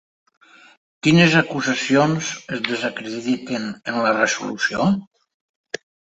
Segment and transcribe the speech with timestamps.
[1.07, 4.89] Quines acusacions es desacrediten en la resolució?